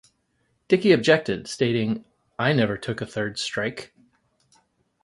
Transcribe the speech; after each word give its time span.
Dickey 0.67 0.93
objected, 0.93 1.47
stating 1.47 2.05
I 2.39 2.53
never 2.53 2.75
took 2.75 3.01
a 3.01 3.05
third 3.05 3.37
strike. 3.37 3.93